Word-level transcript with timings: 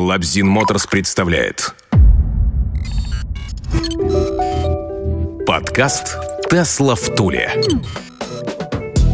Лабзин 0.00 0.48
Motors 0.48 0.86
представляет 0.86 1.74
Подкаст 5.46 6.16
«Tesla 6.50 6.94
в 6.94 7.14
Туле». 7.14 7.52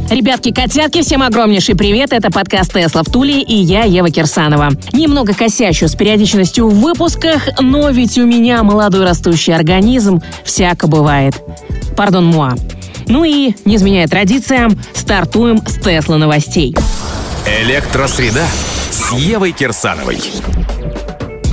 Ребятки, 0.09 0.53
котятки, 0.53 1.03
всем 1.03 1.25
огромнейший 1.25 1.75
привет. 1.75 2.13
Это 2.13 2.31
подкаст 2.31 2.73
Тесла 2.73 3.03
в 3.03 3.07
Туле 3.07 3.43
и 3.43 3.57
я, 3.57 3.83
Ева 3.83 4.11
Кирсанова. 4.11 4.71
Немного 4.93 5.35
косящу 5.35 5.89
с 5.89 5.97
периодичностью 5.97 6.69
в 6.69 6.81
выпусках, 6.81 7.49
но 7.61 7.91
ведь 7.91 8.17
у 8.17 8.25
меня 8.25 8.63
молодой 8.63 9.05
растущий 9.05 9.57
организм. 9.57 10.23
Всяко 10.45 10.87
бывает. 10.87 11.35
Pardon, 11.97 12.27
moi. 12.27 12.55
Ну 13.09 13.25
и, 13.25 13.57
не 13.65 13.75
изменяя 13.75 14.07
традициям, 14.07 14.79
стартуем 14.95 15.59
с 15.67 15.81
Тесла 15.81 16.17
новостей. 16.17 16.77
Электросреда 17.61 18.45
с 18.97 19.13
Евой 19.13 19.53
Кирсановой. 19.53 20.19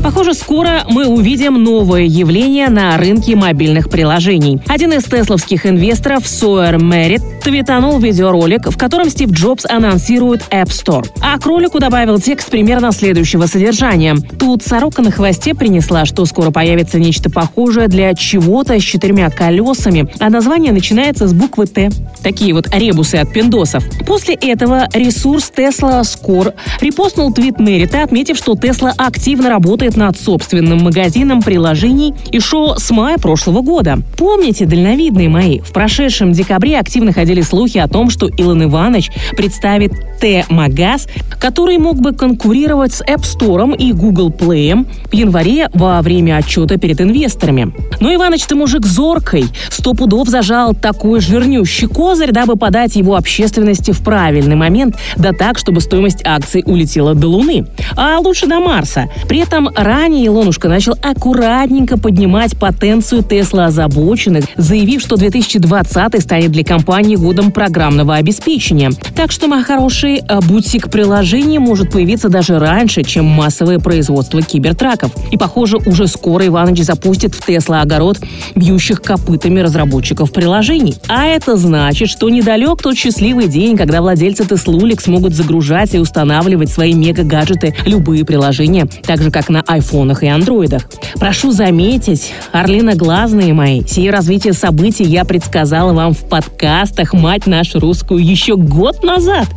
Похоже, 0.04 0.34
скоро 0.34 0.84
мы 0.90 1.08
увидим 1.08 1.64
новое 1.64 2.02
явление 2.02 2.68
на 2.68 2.98
рынке 2.98 3.38
мобильных 3.38 3.90
приложений. 3.90 4.60
Один 4.68 4.92
из 4.92 5.06
тесловских 5.06 5.66
инвесторов, 5.66 6.28
Сойер 6.28 6.78
Мерит, 6.78 7.22
твитанул 7.42 8.00
видеоролик, 8.00 8.70
в 8.70 8.78
котором 8.78 9.10
Стив 9.10 9.32
Джобс 9.32 9.66
анонсирует 9.66 10.42
App 10.52 10.68
Store. 10.68 11.08
А 11.22 11.40
к 11.40 11.46
ролику 11.46 11.80
добавил 11.80 12.20
текст 12.20 12.50
примерно 12.50 12.92
следующего 12.92 13.46
содержания. 13.46 14.18
Тут 14.38 14.62
сорока 14.62 15.02
на 15.02 15.10
хвосте 15.10 15.54
принесла, 15.56 16.04
что 16.04 16.26
скоро 16.26 16.52
появится 16.52 17.00
нечто 17.00 17.30
похожее 17.30 17.88
для 17.88 18.14
чего-то 18.14 18.78
с 18.78 18.84
четырьмя 18.84 19.30
колесами, 19.30 20.10
а 20.20 20.30
название 20.30 20.74
начинается 20.74 21.30
с 21.30 21.34
буквы 21.34 21.66
Т. 21.66 21.92
Такие 22.22 22.54
вот 22.54 22.68
ребусы 22.74 23.16
от 23.16 23.32
пиндосов. 23.32 23.86
После 24.06 24.36
этого 24.36 24.90
ресурс 24.94 25.50
Tesla 25.56 26.02
Score 26.02 26.54
репостнул 26.82 27.34
твит 27.34 27.60
Мерита, 27.60 28.04
отметив, 28.04 28.36
что 28.38 28.54
Tesla 28.54 28.92
активно 28.98 29.50
работает 29.50 29.93
работает 29.94 29.98
над 29.98 30.20
собственным 30.20 30.84
магазином 30.84 31.42
приложений 31.42 32.14
еще 32.32 32.76
с 32.78 32.92
мая 32.92 33.18
прошлого 33.18 33.62
года. 33.62 34.00
Помните, 34.18 34.66
дальновидные 34.66 35.30
мои, 35.30 35.60
в 35.60 35.72
прошедшем 35.72 36.34
декабре 36.34 36.80
активно 36.80 37.12
ходили 37.14 37.42
слухи 37.42 37.78
о 37.78 37.88
том, 37.88 38.10
что 38.10 38.28
Илон 38.28 38.64
Иванович 38.64 39.12
представит 39.32 39.94
Т-Магаз, 40.20 41.08
который 41.40 41.78
мог 41.78 42.00
бы 42.00 42.14
конкурировать 42.14 42.94
с 42.94 43.02
App 43.02 43.22
Store 43.22 43.76
и 43.76 43.94
Google 43.94 44.30
Play 44.30 44.86
в 45.12 45.14
январе 45.14 45.70
во 45.74 46.02
время 46.02 46.38
отчета 46.38 46.78
перед 46.78 47.02
инвесторами. 47.02 47.74
Но 48.00 48.14
Иваныч-то 48.14 48.56
мужик 48.56 48.86
зоркой, 48.86 49.46
сто 49.70 49.94
пудов 49.94 50.28
зажал 50.28 50.74
такой 50.74 51.20
жирнющий 51.20 51.88
козырь, 51.88 52.32
дабы 52.32 52.56
подать 52.56 52.96
его 52.96 53.16
общественности 53.16 53.92
в 53.92 54.04
правильный 54.04 54.56
момент, 54.56 54.96
да 55.18 55.32
так, 55.32 55.58
чтобы 55.58 55.82
стоимость 55.82 56.22
акций 56.26 56.64
улетела 56.66 57.16
до 57.16 57.28
Луны. 57.28 57.66
А 57.96 58.20
лучше 58.20 58.48
до 58.48 58.60
Марса. 58.60 59.10
При 59.28 59.40
этом 59.40 59.70
Ранее 59.84 60.28
Илонушка 60.28 60.70
начал 60.70 60.94
аккуратненько 61.02 61.98
поднимать 61.98 62.58
потенцию 62.58 63.22
Тесла 63.22 63.66
озабоченных, 63.66 64.46
заявив, 64.56 65.02
что 65.02 65.18
2020 65.18 66.22
станет 66.22 66.52
для 66.54 66.64
компании 66.64 67.18
годом 67.18 67.52
программного 67.52 68.16
обеспечения. 68.16 68.92
Так 69.14 69.34
что, 69.34 69.50
мои 69.50 69.62
хорошие, 69.62 70.24
э, 70.26 70.40
бутик 70.40 70.90
приложений 70.90 71.60
может 71.60 71.92
появиться 71.92 72.30
даже 72.30 72.60
раньше, 72.60 73.04
чем 73.04 73.26
массовое 73.26 73.80
производство 73.80 74.42
кибертраков. 74.42 75.12
И, 75.32 75.38
похоже, 75.38 75.76
уже 75.86 76.08
скоро 76.08 76.48
Иваныч 76.48 76.82
запустит 76.84 77.36
в 77.36 77.46
Тесла 77.46 77.82
огород 77.82 78.22
бьющих 78.56 79.02
копытами 79.02 79.60
разработчиков 79.60 80.32
приложений. 80.32 80.96
А 81.10 81.26
это 81.26 81.58
значит, 81.58 82.08
что 82.08 82.30
недалек 82.30 82.82
тот 82.82 82.96
счастливый 82.96 83.50
день, 83.50 83.76
когда 83.76 84.02
владельцы 84.02 84.46
Теслулик 84.46 85.02
смогут 85.02 85.34
загружать 85.34 85.94
и 85.94 86.00
устанавливать 86.00 86.70
свои 86.70 86.94
мега-гаджеты 86.94 87.76
любые 87.86 88.24
приложения, 88.24 88.88
так 89.06 89.22
же, 89.22 89.30
как 89.30 89.50
на 89.50 89.62
айфонах 89.74 90.24
и 90.24 90.28
андроидах. 90.28 90.90
Прошу 91.16 91.52
заметить, 91.52 92.34
орлина 92.52 92.96
глазные 92.96 93.54
мои, 93.54 93.84
сие 93.86 94.12
развитие 94.12 94.54
событий 94.54 95.04
я 95.04 95.26
предсказала 95.26 95.94
вам 95.94 96.14
в 96.14 96.24
подкастах 96.30 97.14
«Мать 97.14 97.48
нашу 97.48 97.80
русскую» 97.80 98.24
еще 98.24 98.56
год 98.56 99.04
назад. 99.04 99.48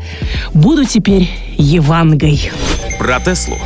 Буду 0.52 0.84
теперь 0.84 1.30
Евангой. 1.56 2.50
Про 2.98 3.20
Теслу 3.20 3.56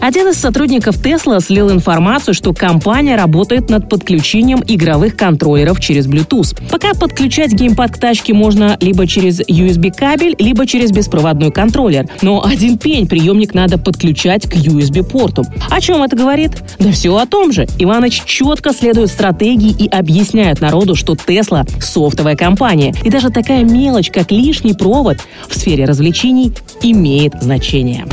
один 0.00 0.28
из 0.28 0.36
сотрудников 0.36 0.96
Tesla 0.96 1.40
слил 1.40 1.70
информацию, 1.70 2.34
что 2.34 2.54
компания 2.54 3.16
работает 3.16 3.68
над 3.68 3.88
подключением 3.88 4.62
игровых 4.66 5.16
контроллеров 5.16 5.80
через 5.80 6.06
Bluetooth. 6.06 6.58
Пока 6.70 6.94
подключать 6.94 7.52
геймпад 7.52 7.92
к 7.92 7.98
тачке 7.98 8.32
можно 8.32 8.76
либо 8.80 9.06
через 9.06 9.40
USB-кабель, 9.40 10.36
либо 10.38 10.66
через 10.66 10.90
беспроводной 10.90 11.50
контроллер. 11.52 12.08
Но 12.22 12.44
один 12.44 12.78
пень 12.78 13.06
приемник 13.06 13.54
надо 13.54 13.78
подключать 13.78 14.48
к 14.48 14.54
USB-порту. 14.54 15.44
О 15.68 15.80
чем 15.80 16.02
это 16.02 16.16
говорит? 16.16 16.52
Да 16.78 16.90
все 16.92 17.16
о 17.16 17.26
том 17.26 17.52
же. 17.52 17.66
Иваныч 17.78 18.22
четко 18.24 18.72
следует 18.72 19.10
стратегии 19.10 19.70
и 19.70 19.88
объясняет 19.88 20.60
народу, 20.60 20.94
что 20.94 21.12
Tesla— 21.12 21.68
софтовая 21.80 22.36
компания. 22.36 22.94
И 23.04 23.10
даже 23.10 23.30
такая 23.30 23.64
мелочь, 23.64 24.10
как 24.10 24.30
лишний 24.30 24.74
провод 24.74 25.18
в 25.48 25.54
сфере 25.54 25.84
развлечений 25.84 26.52
имеет 26.82 27.34
значение. 27.40 28.06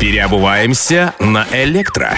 Переобуваемся 0.00 1.14
на 1.20 1.46
электро. 1.52 2.16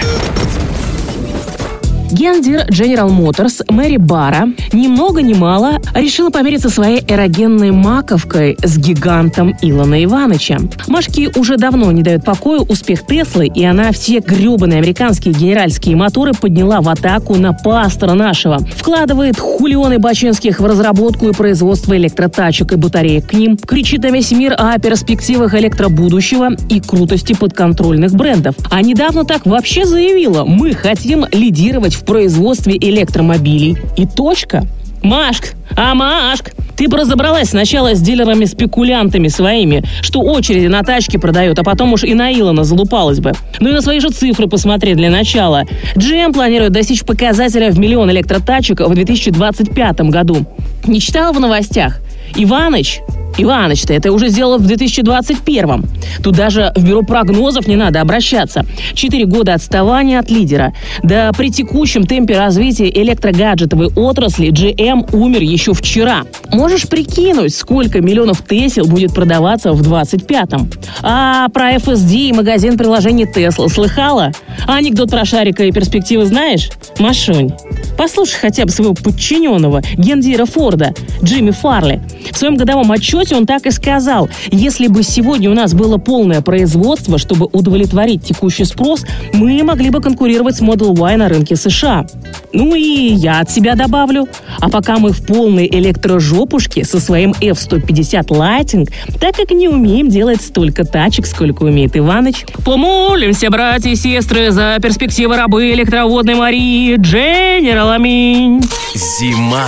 Гендир 2.11 2.65
General 2.69 3.09
Motors 3.09 3.63
Мэри 3.69 3.97
Бара 3.97 4.47
ни 4.71 4.87
много 4.87 5.21
ни 5.21 5.33
мало 5.33 5.79
решила 5.93 6.29
помериться 6.29 6.69
своей 6.69 7.01
эрогенной 7.07 7.71
маковкой 7.71 8.57
с 8.63 8.77
гигантом 8.77 9.53
Илона 9.61 10.03
Ивановича. 10.03 10.59
Машке 10.87 11.29
уже 11.35 11.57
давно 11.57 11.91
не 11.91 12.03
дает 12.03 12.23
покоя 12.23 12.59
успех 12.59 13.05
Теслы, 13.05 13.47
и 13.47 13.65
она 13.65 13.91
все 13.91 14.19
гребаные 14.19 14.79
американские 14.79 15.33
генеральские 15.33 15.95
моторы 15.95 16.31
подняла 16.33 16.81
в 16.81 16.87
атаку 16.87 17.35
на 17.35 17.51
пастора 17.53 18.13
нашего. 18.13 18.59
Вкладывает 18.59 19.37
хулионы 19.37 19.99
бачинских 19.99 20.59
в 20.59 20.65
разработку 20.65 21.27
и 21.27 21.33
производство 21.33 21.95
электротачек 21.97 22.71
и 22.71 22.75
батареек 22.75 23.27
к 23.27 23.33
ним, 23.33 23.57
кричит 23.57 24.03
на 24.03 24.11
весь 24.11 24.31
мир 24.31 24.55
о 24.57 24.77
перспективах 24.79 25.53
электробудущего 25.55 26.51
и 26.69 26.79
крутости 26.79 27.33
подконтрольных 27.33 28.13
брендов. 28.13 28.55
А 28.69 28.81
недавно 28.81 29.25
так 29.25 29.45
вообще 29.45 29.85
заявила, 29.85 30.45
мы 30.45 30.73
хотим 30.73 31.25
лидировать 31.31 31.96
в 31.97 32.05
производстве 32.05 32.77
электромобилей. 32.77 33.77
И 33.97 34.05
точка. 34.05 34.65
Машк, 35.03 35.53
а 35.75 35.93
Машк, 35.93 36.51
ты 36.75 36.87
бы 36.87 36.97
разобралась 36.97 37.49
сначала 37.49 37.95
с 37.95 38.01
дилерами-спекулянтами 38.01 39.27
своими, 39.27 39.83
что 40.01 40.21
очереди 40.21 40.67
на 40.67 40.83
тачки 40.83 41.17
продают, 41.17 41.57
а 41.59 41.63
потом 41.63 41.93
уж 41.93 42.03
и 42.03 42.13
на 42.13 42.31
Илона 42.33 42.63
залупалась 42.63 43.19
бы. 43.19 43.33
Ну 43.59 43.69
и 43.69 43.73
на 43.73 43.81
свои 43.81 43.99
же 43.99 44.09
цифры 44.09 44.47
посмотри 44.47 44.95
для 44.95 45.09
начала. 45.09 45.63
GM 45.95 46.33
планирует 46.33 46.71
достичь 46.71 47.03
показателя 47.03 47.71
в 47.71 47.79
миллион 47.79 48.11
электротачек 48.11 48.81
в 48.81 48.93
2025 48.93 50.01
году. 50.01 50.45
Не 50.85 50.99
читала 50.99 51.31
в 51.31 51.39
новостях? 51.39 51.99
Иваныч 52.35 53.01
Иваныч-то 53.37 53.93
это 53.93 54.11
уже 54.11 54.29
сделал 54.29 54.57
в 54.57 54.65
2021-м. 54.65 55.85
Тут 56.23 56.35
даже 56.35 56.71
в 56.75 56.83
бюро 56.83 57.03
прогнозов 57.03 57.67
не 57.67 57.75
надо 57.75 58.01
обращаться. 58.01 58.65
Четыре 58.93 59.25
года 59.25 59.53
отставания 59.53 60.19
от 60.19 60.31
лидера. 60.31 60.73
Да 61.03 61.31
при 61.37 61.51
текущем 61.51 62.05
темпе 62.05 62.37
развития 62.37 62.89
электрогаджетовой 62.89 63.89
отрасли 63.95 64.49
GM 64.49 65.15
умер 65.15 65.41
еще 65.41 65.73
вчера. 65.73 66.23
Можешь 66.51 66.87
прикинуть, 66.87 67.55
сколько 67.55 68.01
миллионов 68.01 68.43
Тесел 68.47 68.85
будет 68.85 69.13
продаваться 69.13 69.71
в 69.73 69.81
25-м? 69.81 70.69
А 71.03 71.47
про 71.49 71.75
FSD 71.75 72.29
и 72.29 72.33
магазин 72.33 72.77
приложений 72.77 73.27
Tesla 73.35 73.69
слыхала? 73.69 74.31
Анекдот 74.65 75.11
про 75.11 75.25
шарика 75.25 75.63
и 75.63 75.71
перспективы 75.71 76.25
знаешь? 76.25 76.69
Машунь, 76.97 77.51
послушай 77.97 78.37
хотя 78.39 78.65
бы 78.65 78.71
своего 78.71 78.93
подчиненного, 78.93 79.81
Гендира 79.97 80.45
Форда, 80.45 80.93
Джимми 81.23 81.51
Фарли. 81.51 82.01
В 82.31 82.37
своем 82.37 82.55
годовом 82.55 82.91
отчете 82.91 83.35
он 83.35 83.45
так 83.45 83.65
и 83.65 83.71
сказал. 83.71 84.29
Если 84.51 84.87
бы 84.87 85.03
сегодня 85.03 85.49
у 85.49 85.53
нас 85.53 85.73
было 85.73 85.97
полное 85.97 86.41
производство, 86.41 87.17
чтобы 87.17 87.47
удовлетворить 87.51 88.23
текущий 88.23 88.65
спрос, 88.65 89.05
мы 89.33 89.63
могли 89.63 89.89
бы 89.89 90.01
конкурировать 90.01 90.55
с 90.55 90.61
Model 90.61 90.97
Y 90.97 91.17
на 91.17 91.29
рынке 91.29 91.55
США. 91.55 92.05
Ну 92.53 92.75
и 92.75 93.13
я 93.13 93.41
от 93.41 93.49
себя 93.49 93.75
добавлю. 93.75 94.27
А 94.59 94.69
пока 94.69 94.97
мы 94.97 95.11
в 95.11 95.25
полной 95.25 95.67
электрожопушке 95.67 96.83
со 96.83 96.99
своим 96.99 97.33
F-150 97.41 98.27
Lighting, 98.27 98.89
так 99.19 99.35
как 99.35 99.51
не 99.51 99.67
умеем 99.67 100.09
делать 100.09 100.41
столько 100.41 100.83
тачек, 100.85 101.25
сколько 101.25 101.63
умеет 101.63 101.97
Иваныч, 101.97 102.45
помолимся, 102.63 103.49
братья 103.49 103.89
и 103.89 103.95
сестры, 103.95 104.51
за 104.51 104.77
перспективы 104.81 105.35
рабы 105.35 105.71
электроводной 105.71 106.35
Марии 106.35 106.95
Дженерал 106.97 107.86
Аминь. 107.87 108.61
Зима 108.93 109.65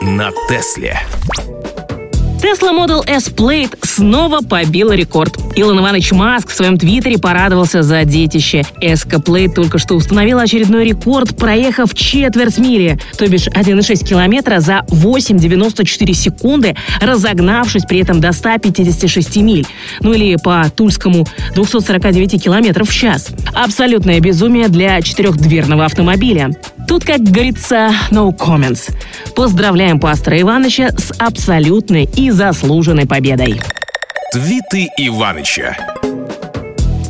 на 0.00 0.30
Тесле. 0.48 0.98
Tesla 2.40 2.72
Model 2.72 3.06
S 3.06 3.30
Plate 3.30 3.76
снова 3.84 4.40
побила 4.40 4.92
рекорд. 4.92 5.36
Илон 5.54 5.80
Иванович 5.80 6.12
Маск 6.12 6.48
в 6.48 6.54
своем 6.54 6.78
твиттере 6.78 7.18
порадовался 7.18 7.82
за 7.82 8.04
детище. 8.04 8.62
Plate 8.80 9.52
только 9.54 9.78
что 9.78 9.94
установила 9.94 10.42
очередной 10.42 10.84
рекорд, 10.86 11.36
проехав 11.36 11.94
четверть 11.94 12.58
мили, 12.58 12.98
то 13.18 13.28
бишь 13.28 13.48
1,6 13.48 14.04
километра 14.04 14.60
за 14.60 14.80
8,94 14.88 16.12
секунды, 16.14 16.74
разогнавшись 17.00 17.84
при 17.84 18.00
этом 18.00 18.20
до 18.20 18.32
156 18.32 19.36
миль. 19.36 19.66
Ну 20.00 20.12
или 20.12 20.36
по 20.36 20.64
тульскому 20.74 21.26
249 21.54 22.42
километров 22.42 22.88
в 22.88 22.94
час. 22.94 23.28
Абсолютное 23.54 24.20
безумие 24.20 24.68
для 24.68 25.00
четырехдверного 25.02 25.84
автомобиля. 25.84 26.50
Тут, 26.88 27.04
как 27.04 27.20
говорится, 27.20 27.90
no 28.10 28.36
comments. 28.36 28.90
Поздравляем 29.36 30.00
пастора 30.00 30.40
Ивановича 30.40 30.90
с 30.96 31.12
абсолютной 31.18 32.08
и 32.16 32.30
заслуженной 32.30 33.06
победой. 33.06 33.60
Твиты 34.32 34.88
Иваныча. 34.96 36.01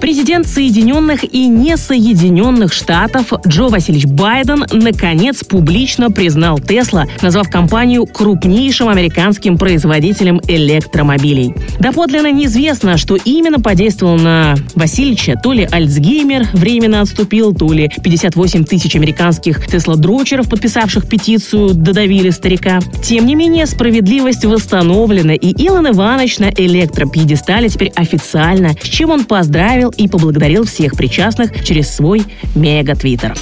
Президент 0.02 0.48
Соединенных 0.48 1.22
и 1.32 1.46
Несоединенных 1.46 2.72
Штатов 2.72 3.32
Джо 3.46 3.68
Васильевич 3.68 4.06
Байден 4.06 4.64
наконец 4.72 5.44
публично 5.44 6.10
признал 6.10 6.58
Тесла, 6.58 7.06
назвав 7.22 7.48
компанию 7.48 8.06
крупнейшим 8.06 8.88
американским 8.88 9.56
производителем 9.56 10.40
электромобилей. 10.48 11.54
Доподлинно 11.78 12.32
неизвестно, 12.32 12.96
что 12.96 13.14
именно 13.14 13.60
подействовало 13.60 14.16
на 14.16 14.54
Васильевича. 14.74 15.36
То 15.40 15.52
ли 15.52 15.68
Альцгеймер 15.70 16.48
временно 16.52 17.02
отступил, 17.02 17.54
то 17.54 17.72
ли 17.72 17.88
58 18.02 18.64
тысяч 18.64 18.96
американских 18.96 19.68
Тесла-дрочеров, 19.68 20.48
подписавших 20.48 21.08
петицию, 21.08 21.74
додавили 21.74 22.30
старика. 22.30 22.80
Тем 23.04 23.24
не 23.24 23.36
менее, 23.36 23.66
справедливость 23.66 24.44
восстановлена, 24.44 25.34
и 25.34 25.50
Илон 25.50 25.90
Иванович 25.90 26.40
на 26.40 26.50
электропьедестале 26.50 27.68
теперь 27.68 27.92
официально, 27.94 28.70
с 28.82 28.88
чем 28.88 29.10
он 29.10 29.26
поздравил 29.26 29.91
и 29.96 30.08
поблагодарил 30.08 30.64
всех 30.64 30.96
причастных 30.96 31.64
через 31.64 31.94
свой 31.94 32.22
мега-твиттер. 32.54 33.34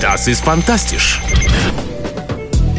Das 0.00 0.28
ist 0.28 0.44
fantastisch. 0.44 1.20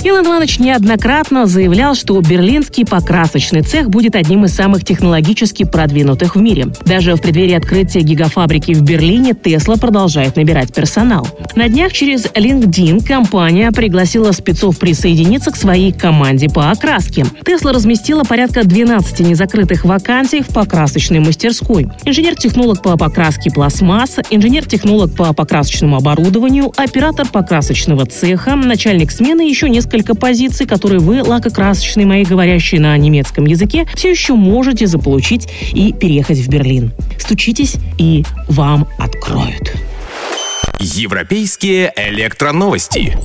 Илон 0.06 0.28
Иванович 0.28 0.60
неоднократно 0.60 1.48
заявлял, 1.48 1.96
что 1.96 2.22
берлинский 2.22 2.86
покрасочный 2.86 3.63
цех 3.63 3.90
будет 3.90 4.16
одним 4.16 4.46
из 4.46 4.54
самых 4.54 4.86
технологически 4.86 5.63
продвинутых 5.63 6.36
в 6.36 6.40
мире. 6.40 6.68
Даже 6.86 7.16
в 7.16 7.22
преддверии 7.22 7.56
открытия 7.56 8.02
гигафабрики 8.02 8.74
в 8.74 8.84
Берлине 8.84 9.34
Тесла 9.34 9.78
продолжает 9.78 10.36
набирать 10.36 10.72
персонал. 10.72 11.28
На 11.56 11.69
днях 11.69 11.92
через 11.92 12.25
LinkedIn 12.25 13.04
компания 13.04 13.72
пригласила 13.72 14.31
спецов 14.31 14.78
присоединиться 14.78 15.50
к 15.50 15.56
своей 15.56 15.92
команде 15.92 16.50
по 16.50 16.69
окраске. 16.69 17.25
Тесла 17.44 17.74
разместила 17.74 18.24
порядка 18.24 18.63
12 18.63 19.22
незакрытых 19.22 19.86
вакансий 19.86 20.44
в 20.44 20.50
покрасочной 20.50 21.19
мастерской. 21.19 21.88
Инженер-технолог 22.04 22.84
по 22.84 22.96
покраске 22.96 23.50
пластмасс, 23.50 24.18
инженер-технолог 24.30 25.16
по 25.16 25.34
покрасочному 25.34 25.98
оборудованию, 25.98 26.72
оператор 26.78 27.28
покрасочного 27.28 28.06
цеха, 28.06 28.56
начальник 28.56 29.10
смены 29.10 29.48
и 29.48 29.50
еще 29.50 29.68
несколько 29.68 29.94
несколько 29.95 30.15
позиций, 30.15 30.65
которые 30.65 31.00
вы, 31.00 31.24
лакокрасочные 31.24 32.06
мои, 32.06 32.25
говорящие 32.25 32.81
на 32.81 32.97
немецком 32.97 33.45
языке, 33.45 33.88
все 33.95 34.09
еще 34.09 34.33
можете 34.33 34.88
заполучить 34.88 35.47
и 35.71 35.94
переехать 35.94 36.39
в 36.39 36.50
Берлин. 36.50 36.92
Стучитесь, 37.18 37.75
и 37.97 38.25
вам 38.50 38.88
откроют. 38.97 39.74
Европейские 40.80 41.94
электроновости. 41.95 43.18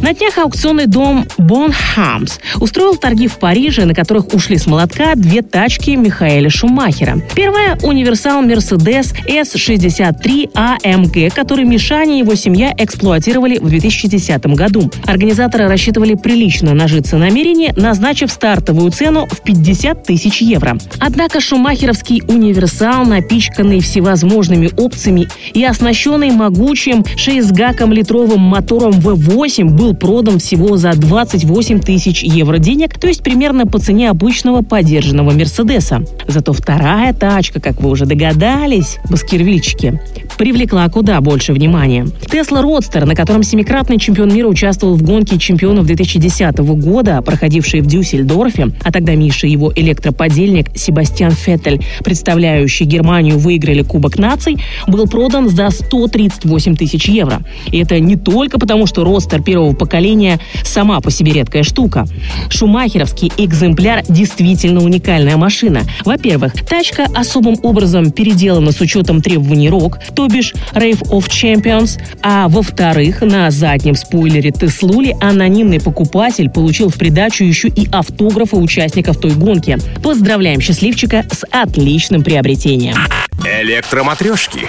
На 0.00 0.14
днях 0.14 0.38
аукционный 0.38 0.86
дом 0.86 1.26
Бонхамс 1.38 2.38
устроил 2.60 2.94
торги 2.94 3.26
в 3.26 3.38
Париже, 3.38 3.84
на 3.84 3.94
которых 3.94 4.32
ушли 4.32 4.56
с 4.56 4.66
молотка 4.66 5.16
две 5.16 5.42
тачки 5.42 5.90
Михаэля 5.90 6.48
Шумахера. 6.50 7.20
Первая– 7.34 7.76
универсал 7.82 8.44
Mercedes 8.44 9.12
S63 9.26 10.52
AMG, 10.52 11.34
который 11.34 11.64
Мишаня 11.64 12.14
и 12.14 12.18
его 12.20 12.36
семья 12.36 12.72
эксплуатировали 12.78 13.58
в 13.58 13.68
2010 13.68 14.46
году. 14.54 14.88
Организаторы 15.04 15.66
рассчитывали 15.66 16.14
прилично 16.14 16.74
нажиться 16.74 17.16
намерение, 17.18 17.72
назначив 17.76 18.30
стартовую 18.30 18.92
цену 18.92 19.26
в 19.26 19.42
50 19.42 20.04
тысяч 20.04 20.40
евро. 20.40 20.78
Однако 21.00 21.40
шумахеровский 21.40 22.22
универсал, 22.28 23.04
напичканный 23.04 23.80
всевозможными 23.80 24.70
опциями 24.76 25.28
и 25.52 25.64
оснащенный 25.64 26.30
могучим 26.30 27.00
6-гаком 27.00 27.92
литровым 27.92 28.40
мотором 28.40 28.92
V8, 28.92 29.64
был 29.64 29.87
был 29.88 29.94
продан 29.94 30.38
всего 30.38 30.76
за 30.76 30.92
28 30.92 31.80
тысяч 31.80 32.22
евро 32.22 32.58
денег, 32.58 32.98
то 32.98 33.08
есть 33.08 33.22
примерно 33.22 33.66
по 33.66 33.78
цене 33.78 34.10
обычного 34.10 34.60
подержанного 34.62 35.30
Мерседеса. 35.30 36.04
Зато 36.26 36.52
вторая 36.52 37.14
тачка, 37.14 37.58
как 37.58 37.80
вы 37.80 37.88
уже 37.88 38.04
догадались, 38.04 38.98
баскервильчики, 39.08 39.98
привлекла 40.38 40.88
куда 40.88 41.20
больше 41.20 41.52
внимания. 41.52 42.06
Тесла 42.30 42.62
Родстер, 42.62 43.04
на 43.04 43.14
котором 43.14 43.42
семикратный 43.42 43.98
чемпион 43.98 44.32
мира 44.32 44.46
участвовал 44.46 44.94
в 44.94 45.02
гонке 45.02 45.36
чемпионов 45.36 45.86
2010 45.86 46.58
года, 46.58 47.20
проходившей 47.22 47.80
в 47.80 47.86
Дюссельдорфе, 47.86 48.68
а 48.82 48.92
тогда 48.92 49.14
Миша 49.16 49.48
и 49.48 49.50
его 49.50 49.72
электроподельник 49.74 50.76
Себастьян 50.76 51.32
Феттель, 51.32 51.84
представляющий 52.04 52.86
Германию, 52.86 53.38
выиграли 53.38 53.82
Кубок 53.82 54.18
наций, 54.18 54.56
был 54.86 55.06
продан 55.08 55.48
за 55.48 55.70
138 55.70 56.76
тысяч 56.76 57.08
евро. 57.08 57.40
И 57.72 57.78
это 57.78 57.98
не 57.98 58.16
только 58.16 58.60
потому, 58.60 58.86
что 58.86 59.02
Родстер 59.02 59.42
первого 59.42 59.74
поколения 59.74 60.38
сама 60.62 61.00
по 61.00 61.10
себе 61.10 61.32
редкая 61.32 61.64
штука. 61.64 62.06
Шумахеровский 62.48 63.32
экземпляр 63.36 64.02
действительно 64.08 64.82
уникальная 64.82 65.36
машина. 65.36 65.82
Во-первых, 66.04 66.52
тачка 66.68 67.06
особым 67.12 67.56
образом 67.62 68.12
переделана 68.12 68.70
с 68.70 68.80
учетом 68.80 69.20
требований 69.20 69.68
РОК, 69.68 69.98
то 70.14 70.27
бишь 70.28 70.54
Rave 70.72 71.02
of 71.10 71.28
Champions, 71.28 72.00
а 72.22 72.48
во-вторых, 72.48 73.20
на 73.22 73.50
заднем 73.50 73.94
спойлере 73.94 74.50
Теслули 74.50 75.16
анонимный 75.20 75.80
покупатель 75.80 76.50
получил 76.50 76.88
в 76.88 76.96
придачу 76.96 77.44
еще 77.44 77.68
и 77.68 77.88
автографы 77.90 78.56
участников 78.56 79.18
той 79.18 79.32
гонки. 79.32 79.78
Поздравляем 80.02 80.60
счастливчика 80.60 81.24
с 81.30 81.44
отличным 81.50 82.22
приобретением. 82.22 82.96
Электроматрешки. 83.44 84.68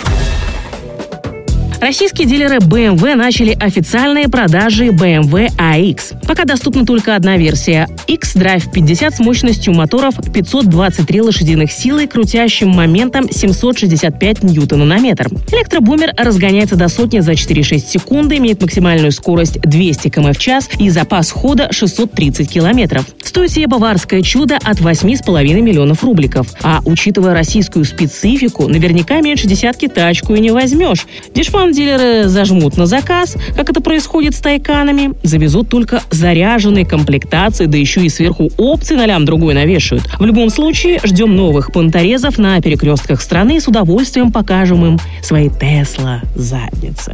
Российские 1.81 2.27
дилеры 2.27 2.57
BMW 2.57 3.15
начали 3.15 3.55
официальные 3.57 4.27
продажи 4.27 4.87
BMW 4.87 5.49
AX. 5.55 6.13
Пока 6.27 6.43
доступна 6.43 6.85
только 6.85 7.15
одна 7.15 7.37
версия– 7.37 7.87
X-Drive 8.07 8.69
50 8.73 9.15
с 9.15 9.19
мощностью 9.19 9.73
моторов 9.73 10.15
523 10.33 11.21
лошадиных 11.21 11.71
силы, 11.71 12.05
крутящим 12.05 12.69
моментом 12.69 13.31
765 13.31 14.43
ньютона 14.43 14.83
на 14.83 14.99
метр. 14.99 15.29
Электробумер 15.51 16.13
разгоняется 16.17 16.75
до 16.75 16.89
сотни 16.89 17.21
за 17.21 17.31
4,6 17.31 17.79
секунды, 17.79 18.37
имеет 18.37 18.61
максимальную 18.61 19.13
скорость 19.13 19.61
200 19.61 20.09
км 20.09 20.33
в 20.33 20.37
час 20.37 20.69
и 20.79 20.89
запас 20.89 21.31
хода 21.31 21.69
630 21.71 22.51
километров. 22.51 23.05
Стоит 23.23 23.51
себе 23.51 23.67
баварское 23.67 24.21
чудо 24.21 24.57
от 24.57 24.79
8,5 24.79 25.61
миллионов 25.61 26.03
рубликов. 26.03 26.47
А 26.61 26.81
учитывая 26.83 27.33
российскую 27.33 27.85
специфику, 27.85 28.67
наверняка 28.67 29.21
меньше 29.21 29.47
десятки 29.47 29.87
тачку 29.87 30.33
и 30.33 30.41
не 30.41 30.51
возьмешь. 30.51 31.07
Дешман 31.33 31.68
дилеры 31.71 32.27
зажмут 32.27 32.77
на 32.77 32.85
заказ, 32.85 33.35
как 33.55 33.69
это 33.69 33.81
происходит 33.81 34.35
с 34.35 34.39
тайканами, 34.39 35.13
завезут 35.23 35.69
только 35.69 36.01
заряженные 36.11 36.85
комплектации, 36.85 37.65
да 37.65 37.77
еще 37.77 38.01
и 38.01 38.09
сверху 38.09 38.49
опции 38.57 38.95
на 38.95 39.05
лям 39.05 39.25
другой 39.25 39.53
навешают. 39.53 40.03
В 40.19 40.25
любом 40.25 40.49
случае, 40.49 40.99
ждем 41.03 41.35
новых 41.35 41.71
понторезов 41.71 42.37
на 42.37 42.61
перекрестках 42.61 43.21
страны 43.21 43.57
и 43.57 43.59
с 43.59 43.67
удовольствием 43.67 44.31
покажем 44.31 44.85
им 44.85 44.99
свои 45.21 45.49
Тесла 45.49 46.21
задницы. 46.35 47.13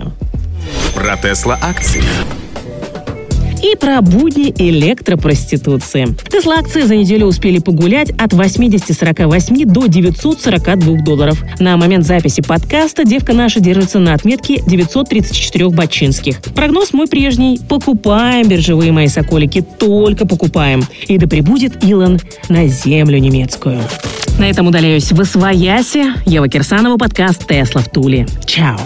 Про 0.94 1.18
Тесла 1.18 1.58
акции 1.62 2.04
и 3.72 3.76
про 3.76 4.02
будни 4.02 4.54
электропроституции. 4.58 6.16
Тесла-акции 6.30 6.82
за 6.82 6.96
неделю 6.96 7.26
успели 7.26 7.58
погулять 7.58 8.12
от 8.12 8.32
80-48 8.32 9.66
до 9.66 9.88
942 9.88 11.02
долларов. 11.04 11.44
На 11.60 11.76
момент 11.76 12.06
записи 12.06 12.44
подкаста 12.44 13.06
девка 13.06 13.34
наша 13.34 13.60
держится 13.60 13.98
на 13.98 14.14
отметке 14.14 14.62
934 14.68 15.70
бачинских. 15.70 16.42
Прогноз 16.54 16.94
мой 16.94 17.08
прежний. 17.08 17.60
Покупаем 17.68 18.48
биржевые 18.48 18.92
мои 18.92 19.08
соколики, 19.08 19.62
только 19.62 20.28
покупаем. 20.28 20.84
И 21.08 21.18
да 21.18 21.28
прибудет 21.28 21.84
Илон 21.84 22.20
на 22.50 22.68
землю 22.68 23.18
немецкую. 23.18 23.82
На 24.38 24.48
этом 24.48 24.68
удаляюсь 24.68 25.12
в 25.12 25.20
Освоясе. 25.20 26.14
Ева 26.26 26.48
Кирсанова, 26.48 26.98
подкаст 26.98 27.48
«Тесла 27.48 27.82
в 27.82 27.90
Туле». 27.90 28.28
Чао. 28.46 28.78